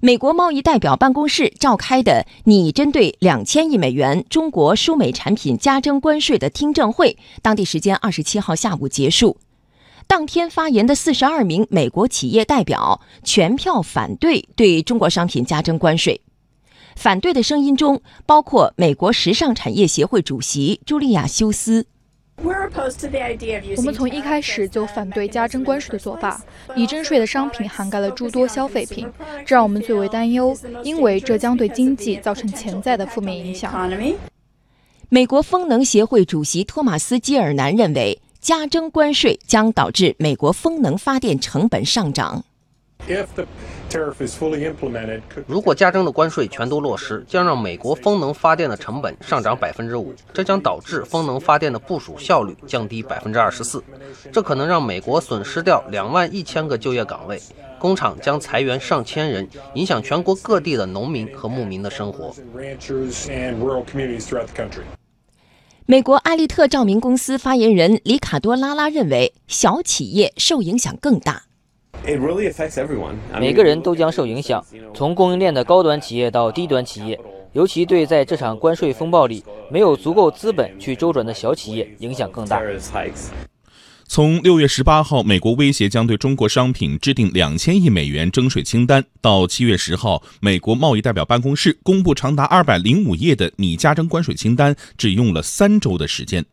[0.00, 9.38] 美国贸易代表办公室召开的拟针对两千亿美元中国输美产品加征关税的听证会，当地时间二十七号下午结束。
[10.06, 16.20] 当天发言的四十二名美国企业代表全票反对对中国商品加征关税。
[16.94, 21.86] 反对的声音中包括美国时尚产业协会主席茱莉亚·休斯。
[22.42, 26.40] 我们从一开始就反对加征关税的做法。
[26.74, 29.08] 已征税的商品涵盖了诸多消费品，
[29.46, 33.90] 这让我们最为担忧，因为这将对经济造成潜在的负面影响。
[35.08, 42.44] 美国风能协会主席托马斯·基尔南认为，加征关税将导致美国风能发电成本上涨。
[45.46, 53.82] 如果加征的关税全都落实，将让美国风能发电的成本上涨百分之五，这将导致风能发电的部署效率降低百分之二十四，
[54.32, 57.40] 这可能让美国损失掉两万一千个就业岗位，
[57.78, 62.34] 工厂将裁员上千人，影响全国各地的农民和牧民的生活。
[65.88, 71.45] 美国艾利特照明公司发言人里卡多·拉拉认为，小企业受影响更大。
[73.38, 77.18] 每个人都将受影响，从供应链的高端企业到低端企业，
[77.52, 82.62] 尤其对在这场关税风暴里没有足够资本去周转的小企业影响更大。
[84.08, 96.44] 从六月十八号，美国威胁将对中国商品制定两千亿美元征税清单，到七月十号，美国贸易代表办公室公布长达二百零五页的拟加征关税清单，只用了三周的时间。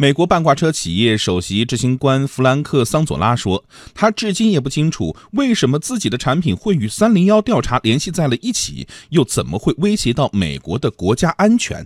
[0.00, 3.64] 美国半挂车企业首席执行官弗兰克·桑佐拉说
[3.96, 11.84] ：“他至今也不清楚为什么自己的产品会与三零幺调查联系在了一起，又怎么会威胁到美国的国家安全。”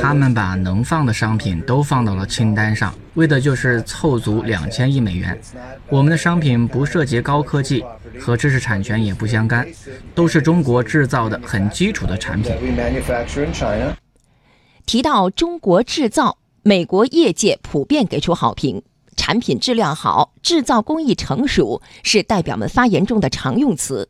[0.00, 5.36] 他们把能放的商品都放到了清单上，为的就是凑足两千亿美元。
[5.88, 7.84] 我们的商品不涉及高科技，
[8.20, 9.66] 和知识产权也不相干，
[10.14, 12.52] 都是中国制造的很基础的产品。
[14.88, 18.82] 提到中国制造，美国业界普遍给出好评，
[19.16, 24.08] 产品质量好，制造工艺成熟，是代表们发言中的常用词。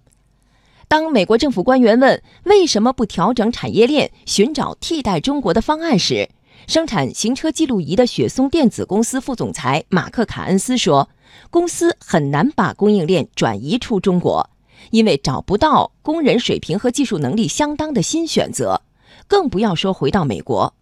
[0.86, 6.30] 当美国政府官员问为什么不调整产业链，寻找替代中国的方案时，
[6.68, 11.10] 生产行车记录仪的雪松电子公司副总裁马克·卡恩斯说
[11.50, 14.48] ：“公司很难把供应链转移出中国，
[14.92, 18.80] 因为找不到工人水平和技术能力相当的新选择。”
[19.26, 20.74] 更不要说回到美国。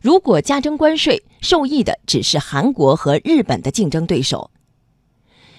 [0.00, 4.50] 如果加征关税，受益的只是韩国和日本的竞争对手。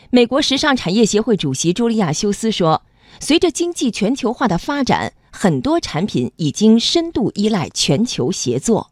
[0.10, 2.84] 美国时尚产业协会主席朱莉亚·休斯说
[3.20, 8.92] ：“随着经济全球化的发展，很多产品已经深度依赖全球协作。”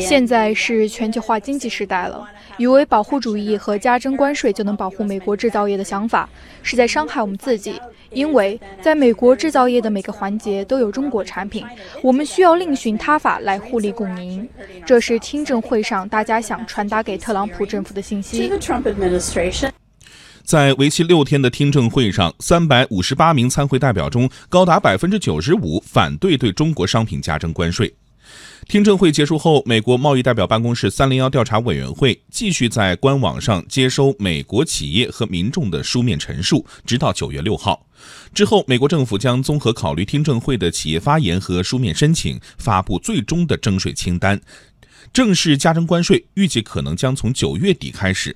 [0.00, 2.22] 现在是全球化经济时代了，
[2.58, 6.28] 以为保护主义和加征关税就能保护美国制造业的想法，
[6.62, 7.80] 是在伤害我们自己。
[8.10, 11.64] 因为在美国制造业的每个环节都有中国产品，
[12.02, 14.48] 我们需要另寻他法来互利共赢。
[14.86, 18.52] 这是听证会上大家想传达给特朗普政府的信息。
[20.44, 27.92] 在为期六天的听证会上，三百五十八名参会代表中，高达百分之九十五反对对中国商品加征关税。
[28.68, 37.86] 听证会结束后，美国贸易代表办公室三零幺调查委员会继续在官网上接收美国企业和民众的书面陈述，直到九月六号。
[38.32, 44.40] 之后，美国政府将综合考虑听证会的企业发言和书面申请，发布最终的征税清单。
[45.12, 48.34] 正式加征关税预计可能将从九月底开始。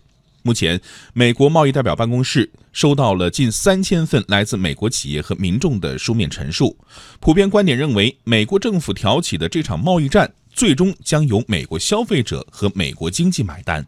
[0.49, 0.81] 目前，
[1.13, 6.75] 美国贸易代表办公室收到了近三千份来自美国企业和民众的书面陈述。
[7.21, 13.87] 普遍观点认为，美国政府挑起的这场贸易战，最终将由美国消费者和美国经济买单。